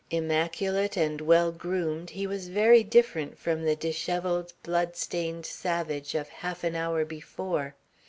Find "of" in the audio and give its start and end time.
6.15-6.27